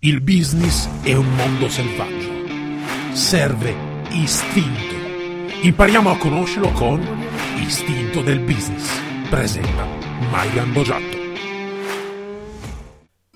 [0.00, 3.16] Il business è un mondo selvaggio.
[3.16, 3.74] Serve
[4.10, 4.94] istinto.
[5.62, 7.04] Impariamo a conoscerlo con
[7.56, 8.96] Istinto del Business.
[9.28, 9.84] Presenta
[10.30, 11.16] Marian Bogiatto.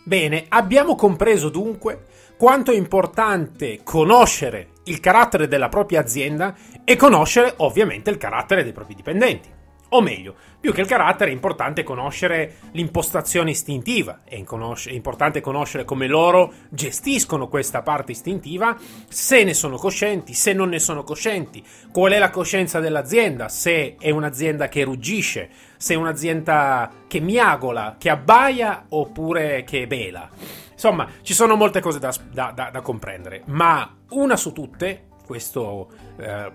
[0.04, 2.04] Bene, abbiamo compreso dunque
[2.36, 6.54] quanto è importante conoscere il carattere della propria azienda
[6.84, 9.48] e conoscere ovviamente il carattere dei propri dipendenti.
[9.94, 14.42] O meglio, più che il carattere è importante conoscere l'impostazione istintiva, è,
[14.88, 18.74] importante conoscere come loro gestiscono questa parte istintiva,
[19.08, 23.96] se ne sono coscienti, se non ne sono coscienti, qual è la coscienza dell'azienda, se
[23.98, 30.26] è un'azienda che ruggisce, se è un'azienda che miagola, che abbaia oppure che bela.
[30.72, 35.90] Insomma, ci sono molte cose da, da, da, da comprendere, ma una su tutte, questo
[36.16, 36.50] eh,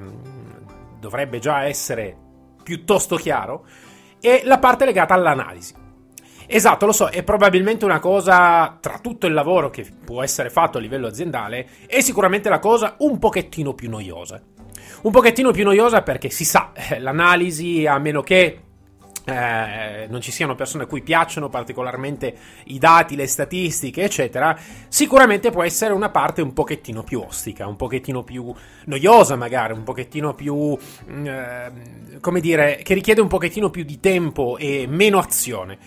[0.99, 2.25] dovrebbe già essere
[2.67, 3.65] piuttosto chiaro,
[4.19, 5.73] è la parte legata all'analisi.
[6.45, 10.77] Esatto, lo so, è probabilmente una cosa, tra tutto il lavoro che può essere fatto
[10.77, 14.41] a livello aziendale, è sicuramente la cosa un pochettino più noiosa.
[15.03, 18.63] Un pochettino più noiosa perché si sa, eh, l'analisi, a meno che
[19.27, 22.33] eh, non ci siano persone a cui piacciono particolarmente
[22.67, 27.75] i dati, le statistiche, eccetera, sicuramente può essere una parte un pochettino più ostica, un
[27.75, 28.53] pochettino più
[28.85, 30.77] noiosa magari, un pochettino più,
[31.11, 31.71] mm, eh,
[32.21, 35.77] come dire, che richiede un pochettino più di tempo e meno azione.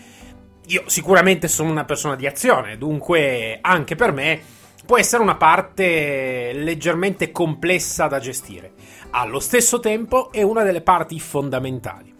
[0.67, 4.39] Io sicuramente sono una persona di azione, dunque anche per me
[4.85, 8.73] può essere una parte leggermente complessa da gestire.
[9.09, 12.19] Allo stesso tempo è una delle parti fondamentali.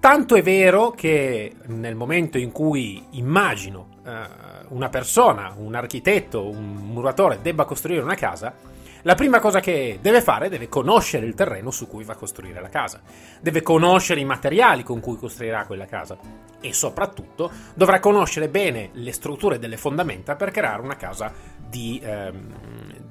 [0.00, 4.20] Tanto è vero che nel momento in cui immagino eh,
[4.68, 8.54] una persona, un architetto, un muratore debba costruire una casa,
[9.02, 12.60] la prima cosa che deve fare deve conoscere il terreno su cui va a costruire
[12.60, 13.00] la casa,
[13.40, 16.16] deve conoscere i materiali con cui costruirà quella casa
[16.60, 22.54] e soprattutto dovrà conoscere bene le strutture delle fondamenta per creare una casa di, ehm,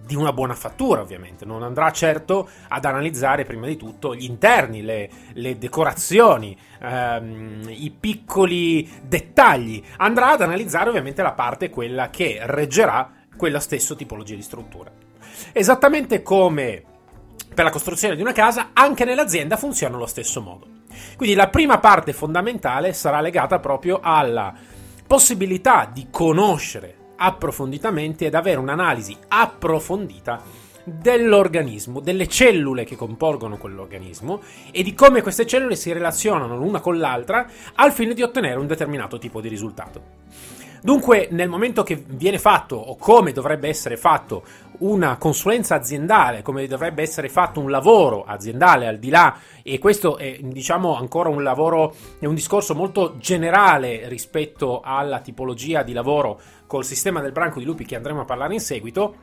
[0.07, 4.81] di una buona fattura ovviamente, non andrà certo ad analizzare prima di tutto gli interni,
[4.81, 12.39] le, le decorazioni, ehm, i piccoli dettagli, andrà ad analizzare ovviamente la parte quella che
[12.41, 14.89] reggerà quella stessa tipologia di struttura.
[15.51, 16.83] Esattamente come
[17.53, 20.67] per la costruzione di una casa, anche nell'azienda funziona allo stesso modo.
[21.17, 24.53] Quindi la prima parte fondamentale sarà legata proprio alla
[25.05, 30.41] possibilità di conoscere approfonditamente ed avere un'analisi approfondita
[30.83, 34.39] dell'organismo, delle cellule che compongono quell'organismo
[34.71, 37.45] e di come queste cellule si relazionano l'una con l'altra
[37.75, 40.15] al fine di ottenere un determinato tipo di risultato.
[40.81, 44.43] Dunque, nel momento che viene fatto, o come dovrebbe essere fatto,
[44.79, 50.17] una consulenza aziendale, come dovrebbe essere fatto un lavoro aziendale al di là, e questo
[50.17, 56.39] è diciamo ancora un lavoro, è un discorso molto generale rispetto alla tipologia di lavoro
[56.67, 59.15] col sistema del branco di lupi che andremo a parlare in seguito,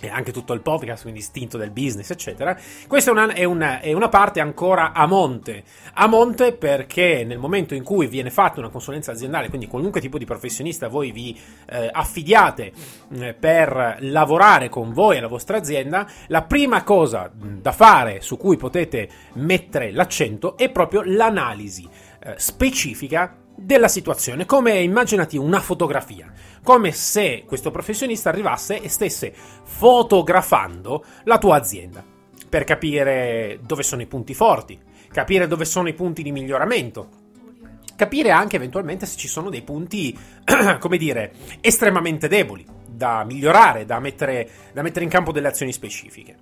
[0.00, 2.56] e anche tutto il podcast, quindi istinto del business, eccetera.
[2.88, 5.62] Questa è una, è, una, è una, parte ancora a monte.
[5.94, 10.16] A monte perché nel momento in cui viene fatta una consulenza aziendale, quindi qualunque tipo
[10.16, 12.72] di professionista voi vi eh, affidiate
[13.12, 18.38] eh, per lavorare con voi e la vostra azienda, la prima cosa da fare su
[18.38, 21.86] cui potete mettere l'accento è proprio l'analisi
[22.22, 26.32] eh, specifica della situazione, come immaginati una fotografia,
[26.62, 29.32] come se questo professionista arrivasse e stesse
[29.62, 32.04] fotografando la tua azienda
[32.48, 34.78] per capire dove sono i punti forti,
[35.12, 37.08] capire dove sono i punti di miglioramento,
[37.96, 40.16] capire anche eventualmente se ci sono dei punti,
[40.80, 46.36] come dire, estremamente deboli da migliorare, da mettere, da mettere in campo delle azioni specifiche.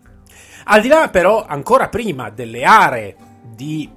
[0.65, 3.89] Al di là però, ancora prima delle aree di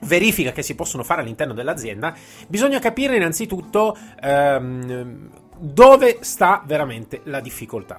[0.00, 2.14] verifica che si possono fare all'interno dell'azienda,
[2.48, 5.30] bisogna capire innanzitutto ehm,
[5.64, 7.98] dove sta veramente la difficoltà.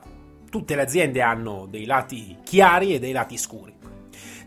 [0.52, 3.74] Tutte le aziende hanno dei lati chiari e dei lati scuri.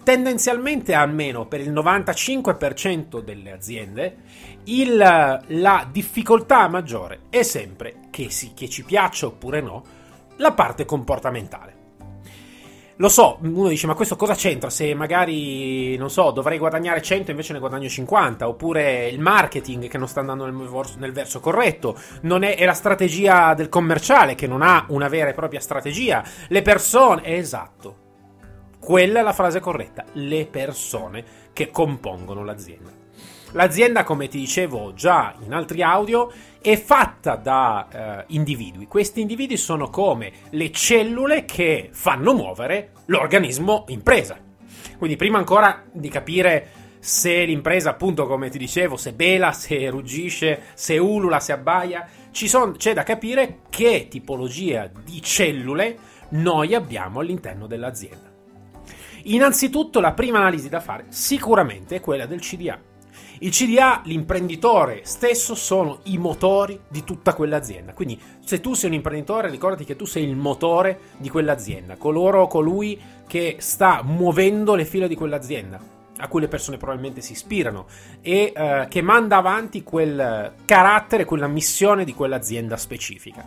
[0.05, 4.17] Tendenzialmente, almeno per il 95% delle aziende,
[4.65, 9.83] il, la difficoltà maggiore è sempre, che, si, che ci piaccia oppure no,
[10.37, 11.78] la parte comportamentale.
[13.01, 14.71] Lo so, uno dice, ma questo cosa c'entra?
[14.71, 19.99] Se magari, non so, dovrei guadagnare 100 invece ne guadagno 50, oppure il marketing che
[19.99, 24.49] non sta andando nel, verso, nel verso corretto, è, è, la strategia del commerciale che
[24.49, 27.97] non ha una vera e propria strategia, le persone, esatto,
[28.81, 32.98] quella è la frase corretta, le persone che compongono l'azienda.
[33.53, 36.31] L'azienda, come ti dicevo già in altri audio,
[36.61, 38.87] è fatta da eh, individui.
[38.87, 44.37] Questi individui sono come le cellule che fanno muovere l'organismo impresa.
[44.99, 50.65] Quindi prima ancora di capire se l'impresa, appunto, come ti dicevo, se bela, se ruggisce,
[50.75, 55.97] se ulula, se abbaia, son, c'è da capire che tipologia di cellule
[56.31, 58.31] noi abbiamo all'interno dell'azienda.
[59.25, 62.79] Innanzitutto la prima analisi da fare sicuramente è quella del CDA.
[63.41, 67.93] Il CDA, l'imprenditore stesso sono i motori di tutta quell'azienda.
[67.93, 72.49] Quindi se tu sei un imprenditore ricordati che tu sei il motore di quell'azienda, coloro,
[72.49, 77.87] colui che sta muovendo le fila di quell'azienda a cui le persone probabilmente si ispirano
[78.21, 83.45] e eh, che manda avanti quel carattere, quella missione di quell'azienda specifica.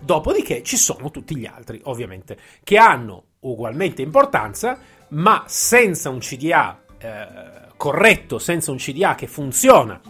[0.00, 4.76] Dopodiché ci sono tutti gli altri, ovviamente, che hanno ugualmente importanza,
[5.10, 7.26] ma senza un CDA eh,
[7.76, 10.00] corretto, senza un CDA che funziona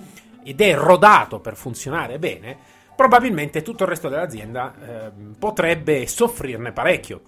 [0.44, 2.56] ed è rodato per funzionare bene,
[2.94, 7.22] probabilmente tutto il resto dell'azienda eh, potrebbe soffrirne parecchio.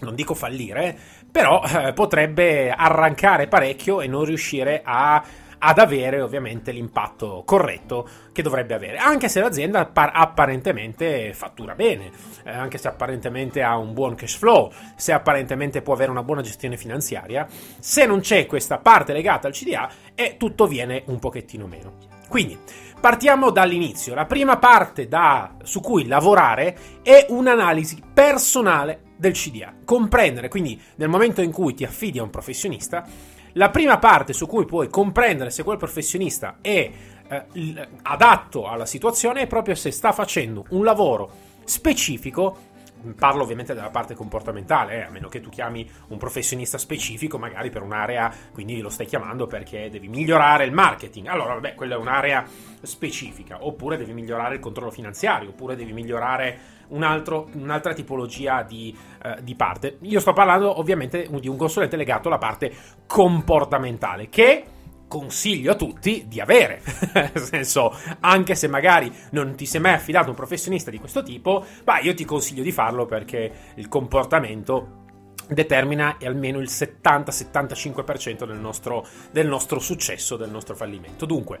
[0.00, 0.96] Non dico fallire,
[1.30, 5.22] però eh, potrebbe arrancare parecchio e non riuscire a
[5.64, 12.10] ad avere ovviamente l'impatto corretto che dovrebbe avere, anche se l'azienda par- apparentemente fattura bene,
[12.44, 16.42] eh, anche se apparentemente ha un buon cash flow, se apparentemente può avere una buona
[16.42, 17.46] gestione finanziaria,
[17.78, 22.10] se non c'è questa parte legata al CDA e tutto viene un pochettino meno.
[22.28, 22.58] Quindi
[22.98, 24.14] partiamo dall'inizio.
[24.14, 29.74] La prima parte da, su cui lavorare è un'analisi personale del CDA.
[29.84, 33.06] Comprendere, quindi nel momento in cui ti affidi a un professionista,
[33.52, 36.90] la prima parte su cui puoi comprendere se quel professionista è
[37.28, 41.30] eh, adatto alla situazione è proprio se sta facendo un lavoro
[41.64, 42.70] specifico
[43.16, 47.70] parlo ovviamente della parte comportamentale, eh, a meno che tu chiami un professionista specifico, magari
[47.70, 51.26] per un'area, quindi lo stai chiamando perché devi migliorare il marketing.
[51.26, 52.44] Allora, vabbè, quella è un'area
[52.82, 58.96] specifica, oppure devi migliorare il controllo finanziario, oppure devi migliorare un altro, un'altra tipologia di,
[59.24, 59.98] uh, di, parte.
[60.02, 62.72] Io sto parlando ovviamente di un consulente legato alla parte
[63.06, 64.64] comportamentale, che
[65.12, 66.80] consiglio a tutti di avere.
[67.12, 71.22] Nel senso, anche se magari non ti sei mai affidato a un professionista di questo
[71.22, 75.00] tipo, ma io ti consiglio di farlo perché il comportamento
[75.48, 81.26] determina almeno il 70-75% del nostro, del nostro successo, del nostro fallimento.
[81.26, 81.60] Dunque,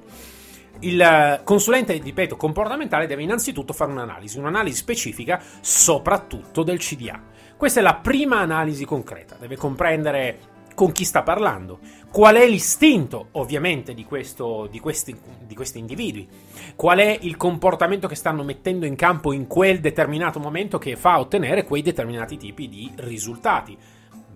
[0.80, 7.20] il consulente, ripeto, comportamentale deve innanzitutto fare un'analisi, un'analisi specifica soprattutto del CDA.
[7.54, 11.78] Questa è la prima analisi concreta, deve comprendere con chi sta parlando,
[12.10, 15.16] qual è l'istinto ovviamente di, questo, di, questi,
[15.46, 16.28] di questi individui,
[16.76, 21.18] qual è il comportamento che stanno mettendo in campo in quel determinato momento che fa
[21.18, 23.76] ottenere quei determinati tipi di risultati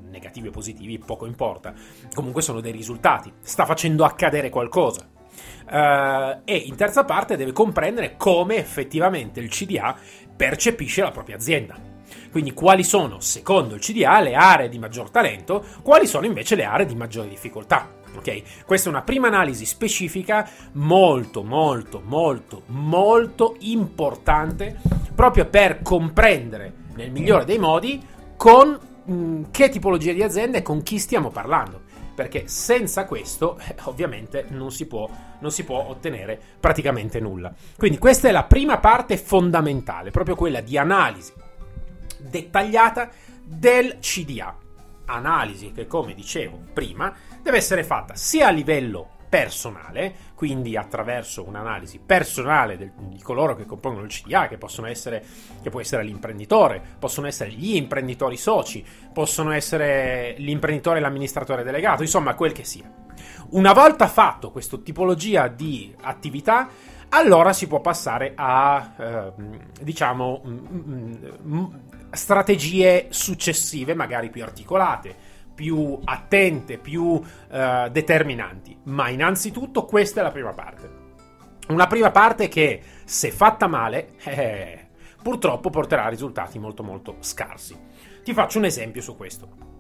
[0.08, 1.74] negativi o positivi, poco importa.
[2.14, 3.32] Comunque sono dei risultati.
[3.40, 5.06] Sta facendo accadere qualcosa.
[5.68, 9.96] Uh, e in terza parte deve comprendere come effettivamente il CDA
[10.34, 11.95] percepisce la propria azienda.
[12.36, 16.64] Quindi quali sono, secondo il CDA, le aree di maggior talento, quali sono invece le
[16.64, 17.94] aree di maggiore difficoltà.
[18.14, 24.78] Ok, questa è una prima analisi specifica molto molto molto molto importante
[25.14, 28.06] proprio per comprendere nel migliore dei modi
[28.36, 31.84] con mh, mm, che tipologia di azienda e con chi stiamo parlando
[32.14, 37.52] perché senza questo eh, ovviamente non si, può, non si può ottenere praticamente nulla.
[37.78, 41.32] Quindi questa è la prima parte fondamentale, proprio quella di analisi
[42.18, 43.10] dettagliata
[43.42, 44.56] del CDA.
[45.06, 52.00] Analisi che, come dicevo prima, deve essere fatta sia a livello personale, quindi attraverso un'analisi
[52.04, 55.24] personale del, di coloro che compongono il CDA, che possono essere,
[55.62, 62.02] che può essere l'imprenditore, possono essere gli imprenditori soci, possono essere l'imprenditore e l'amministratore delegato,
[62.02, 62.90] insomma quel che sia.
[63.50, 66.68] Una volta fatto questa tipologia di attività,
[67.10, 69.32] allora si può passare a, eh,
[69.82, 70.42] diciamo,
[72.10, 77.20] strategie successive, magari più articolate più attente, più
[77.50, 78.78] eh, determinanti.
[78.84, 81.04] Ma innanzitutto questa è la prima parte.
[81.68, 84.86] Una prima parte che, se fatta male, eh,
[85.20, 87.76] purtroppo porterà a risultati molto molto scarsi.
[88.22, 89.75] Ti faccio un esempio su questo.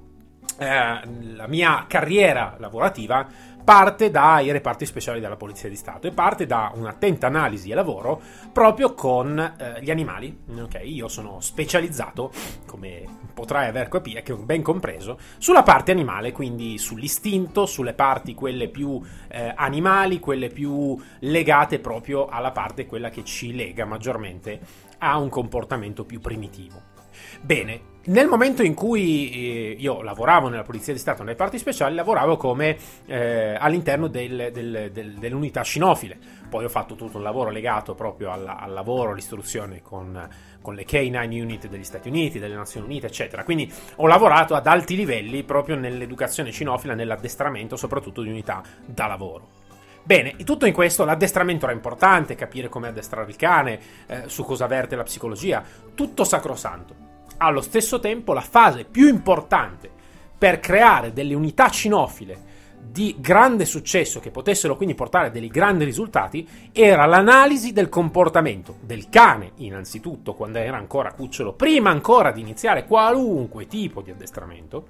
[0.58, 1.00] Eh,
[1.34, 3.26] la mia carriera lavorativa
[3.66, 8.22] parte dai reparti speciali della Polizia di Stato e parte da un'attenta analisi e lavoro
[8.52, 10.44] proprio con eh, gli animali.
[10.62, 12.30] Okay, io sono specializzato,
[12.64, 19.02] come potrai aver capito, ben compreso, sulla parte animale, quindi sull'istinto, sulle parti quelle più
[19.26, 24.60] eh, animali, quelle più legate proprio alla parte quella che ci lega maggiormente
[24.98, 26.94] a un comportamento più primitivo.
[27.40, 31.94] Bene, nel momento in cui eh, io lavoravo nella Polizia di Stato, nei parti speciali,
[31.94, 36.16] lavoravo come eh, all'interno del, del, del, dell'unità cinofile.
[36.48, 40.28] Poi ho fatto tutto un lavoro legato proprio al, al lavoro, all'istruzione con,
[40.60, 43.42] con, le K9 unit degli Stati Uniti, delle Nazioni Unite, eccetera.
[43.42, 49.64] Quindi ho lavorato ad alti livelli proprio nell'educazione cinofila, nell'addestramento soprattutto di unità da lavoro.
[50.04, 54.68] Bene, tutto in questo l'addestramento era importante, capire come addestrare il cane, eh, su cosa
[54.68, 55.64] verte la psicologia,
[55.96, 57.05] tutto sacrosanto
[57.38, 59.90] allo stesso tempo la fase più importante
[60.38, 62.54] per creare delle unità cinofile
[62.96, 69.08] di grande successo che potessero quindi portare dei grandi risultati era l'analisi del comportamento del
[69.10, 74.86] cane innanzitutto quando era ancora cucciolo prima ancora di iniziare qualunque tipo di addestramento.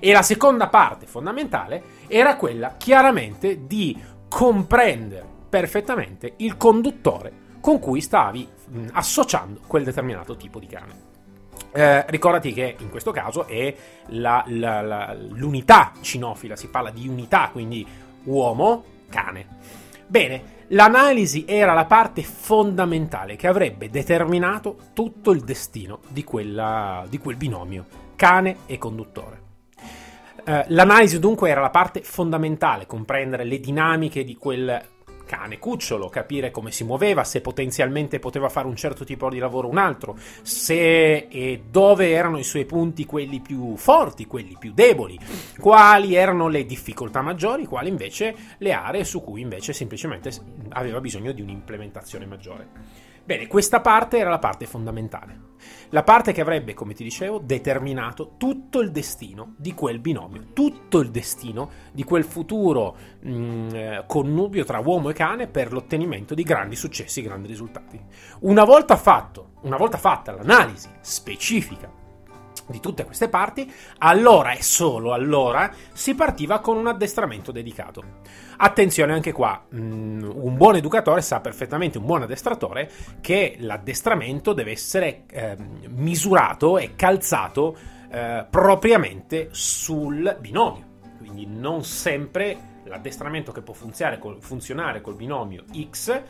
[0.00, 8.00] E la seconda parte fondamentale era quella chiaramente di comprendere perfettamente il conduttore con cui
[8.00, 8.48] stavi
[8.92, 11.11] associando quel determinato tipo di cane
[11.72, 13.74] eh, ricordati che in questo caso è
[14.08, 17.86] la, la, la, l'unità cinofila, si parla di unità, quindi
[18.24, 19.46] uomo, cane.
[20.06, 27.18] Bene, l'analisi era la parte fondamentale che avrebbe determinato tutto il destino di, quella, di
[27.18, 27.86] quel binomio,
[28.16, 29.40] cane e conduttore.
[30.44, 34.82] Eh, l'analisi dunque era la parte fondamentale, comprendere le dinamiche di quel
[35.24, 39.68] cane cucciolo, capire come si muoveva, se potenzialmente poteva fare un certo tipo di lavoro
[39.68, 44.72] o un altro, se e dove erano i suoi punti quelli più forti, quelli più
[44.72, 45.18] deboli,
[45.58, 50.30] quali erano le difficoltà maggiori, quali invece le aree su cui invece semplicemente
[50.70, 53.10] aveva bisogno di un'implementazione maggiore.
[53.24, 55.50] Bene, questa parte era la parte fondamentale.
[55.90, 60.98] La parte che avrebbe, come ti dicevo, determinato tutto il destino di quel binomio, tutto
[60.98, 66.34] il destino di quel futuro mh, mm, eh, connubio tra uomo e cane per l'ottenimento
[66.34, 68.00] di grandi successi, grandi risultati.
[68.40, 72.01] Una volta fatto, una volta fatta l'analisi specifica
[72.72, 78.02] di tutte queste parti, allora e solo allora si partiva con un addestramento dedicato.
[78.56, 84.72] Attenzione anche qua, mm, un buon educatore sa perfettamente, un buon addestratore, che l'addestramento deve
[84.72, 85.56] essere eh,
[85.88, 87.76] misurato e calzato
[88.10, 90.90] eh, propriamente sul binomio.
[91.18, 96.22] Quindi non sempre l'addestramento che può funzionare col, funzionare col binomio X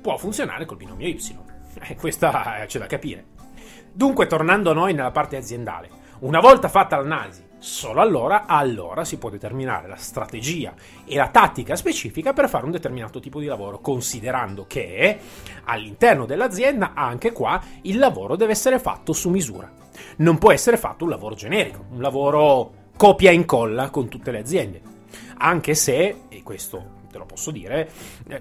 [0.00, 1.36] può funzionare col binomio Y.
[1.80, 3.37] Eh, questa c'è da capire.
[3.98, 5.90] Dunque, tornando a noi nella parte aziendale,
[6.20, 10.72] una volta fatta l'analisi, solo allora, allora si può determinare la strategia
[11.04, 15.18] e la tattica specifica per fare un determinato tipo di lavoro, considerando che
[15.64, 19.68] all'interno dell'azienda, anche qua, il lavoro deve essere fatto su misura.
[20.18, 24.38] Non può essere fatto un lavoro generico, un lavoro copia e incolla con tutte le
[24.38, 24.80] aziende.
[25.38, 27.90] Anche se, e questo te lo posso dire,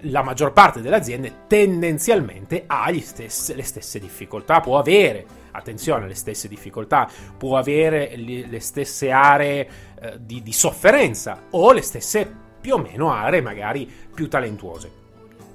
[0.01, 6.13] la maggior parte delle aziende tendenzialmente ha stesse, le stesse difficoltà, può avere, attenzione, le
[6.13, 9.67] stesse difficoltà, può avere le stesse aree
[9.99, 12.31] eh, di, di sofferenza o le stesse
[12.61, 15.05] più o meno aree magari più talentuose.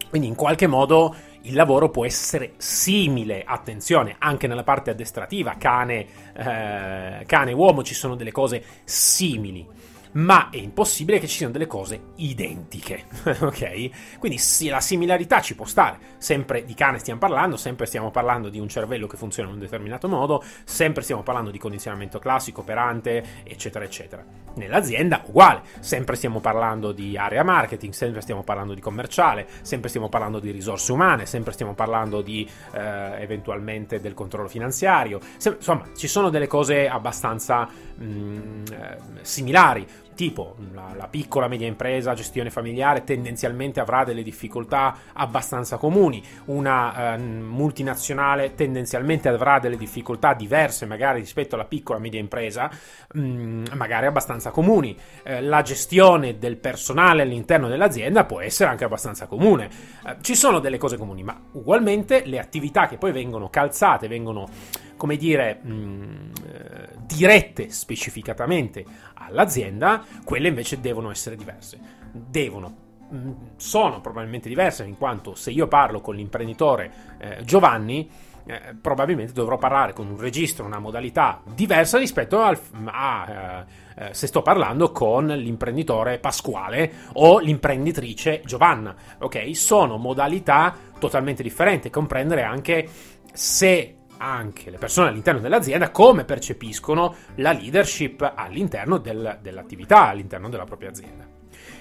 [0.09, 6.07] Quindi in qualche modo il lavoro può essere simile, attenzione, anche nella parte addestrativa, cane,
[6.37, 9.67] eh, cane uomo ci sono delle cose simili
[10.13, 13.05] ma è impossibile che ci siano delle cose identiche,
[13.41, 14.19] ok?
[14.19, 18.49] Quindi sì, la similarità ci può stare, sempre di cane stiamo parlando, sempre stiamo parlando
[18.49, 22.61] di un cervello che funziona in un determinato modo, sempre stiamo parlando di condizionamento classico,
[22.61, 24.25] operante, eccetera, eccetera.
[24.55, 30.09] Nell'azienda uguale, sempre stiamo parlando di area marketing, sempre stiamo parlando di commerciale, sempre stiamo
[30.09, 35.85] parlando di risorse umane, sempre stiamo parlando di eh, eventualmente del controllo finanziario, Se, insomma
[35.97, 42.15] ci sono delle cose abbastanza mh, mm, eh, similari tipo la, la, piccola media impresa,
[42.15, 50.35] gestione familiare, tendenzialmente avrà delle difficoltà abbastanza comuni, una eh, multinazionale tendenzialmente avrà delle difficoltà
[50.35, 52.71] diverse magari rispetto alla piccola media impresa,
[53.15, 54.97] mh, mm, magari abbastanza comuni.
[55.23, 59.69] Eh, la gestione del personale all'interno dell'azienda può essere anche abbastanza comune.
[60.07, 64.49] Eh, ci sono delle cose comuni, ma ugualmente le attività che poi vengono calzate, vengono
[64.97, 68.85] come dire, mh, mm, eh, dirette specificatamente
[69.15, 71.79] all'azienda, quelle invece devono essere diverse.
[72.13, 72.77] Devono
[73.13, 78.09] mm, sono probabilmente diverse in quanto se io parlo con l'imprenditore eh, Giovanni
[78.45, 83.65] eh, probabilmente dovrò parlare con un registro, una modalità diversa rispetto al, a
[83.97, 88.95] eh, eh, se sto parlando con l'imprenditore Pasquale o l'imprenditrice Giovanna.
[89.21, 91.91] Ok, sono modalità totalmente differenti.
[91.91, 92.89] Comprendere anche
[93.33, 100.65] se anche le persone all'interno dell'azienda come percepiscono la leadership all'interno del, dell'attività, all'interno della
[100.65, 101.27] propria azienda.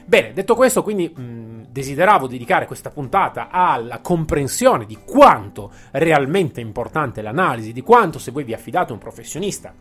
[0.04, 7.22] Bene, detto questo, quindi mh, desideravo dedicare questa puntata alla comprensione di quanto realmente importante
[7.22, 9.74] l'analisi, di quanto se voi vi affidate a un professionista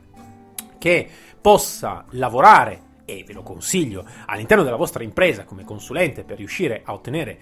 [0.78, 1.08] che
[1.40, 6.92] possa lavorare, e ve lo consiglio, all'interno della vostra impresa come consulente per riuscire a
[6.92, 7.38] ottenere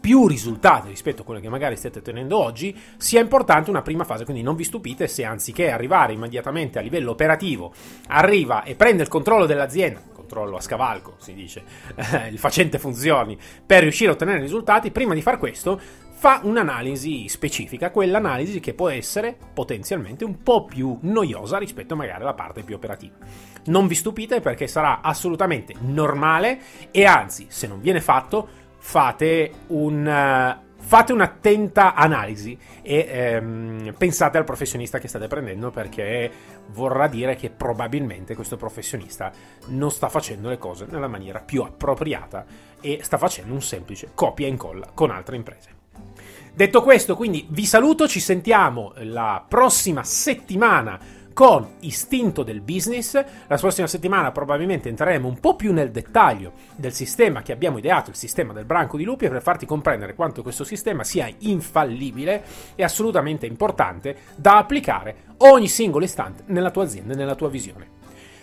[0.00, 4.24] più risultati rispetto a quello che magari state ottenendo oggi, sia importante una prima fase.
[4.24, 7.72] Quindi non vi stupite se anziché arrivare immediatamente a livello operativo,
[8.08, 11.62] arriva e prende il controllo dell'azienda, controllo a scavalco si dice,
[12.30, 15.80] il facente funzioni, per riuscire a ottenere risultati, prima di far questo
[16.18, 22.34] fa un'analisi specifica, quell'analisi che può essere potenzialmente un po' più noiosa rispetto magari alla
[22.34, 23.14] parte più operativa.
[23.66, 26.58] Non vi stupite perché sarà assolutamente normale
[26.90, 30.60] e anzi, se non viene fatto, fate un...
[30.62, 36.30] Uh, fate un'attenta analisi e ehm, pensate al professionista che state prendendo perché
[36.68, 39.30] vorrà dire che probabilmente questo professionista
[39.66, 42.46] non sta facendo le cose nella maniera più appropriata
[42.80, 45.76] e sta facendo un semplice copia e incolla con altre imprese.
[46.54, 50.98] Detto questo, quindi vi saluto, ci sentiamo la prossima settimana
[51.38, 53.12] con Istinto del Business.
[53.46, 58.10] La prossima settimana probabilmente entreremo un po' più nel dettaglio del sistema che abbiamo ideato,
[58.10, 62.42] il sistema del branco di lupi, per farti comprendere quanto questo sistema sia infallibile
[62.74, 67.86] e assolutamente importante da applicare ogni singolo istante nella tua azienda e nella tua visione.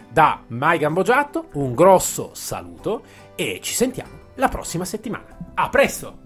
[0.08, 3.04] Da Mai Gambogiatto un grosso saluto
[3.36, 5.26] e ci sentiamo la prossima settimana.
[5.54, 6.24] A presto!